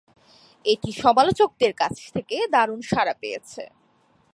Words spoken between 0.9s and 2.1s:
সমালোচকদের কাছ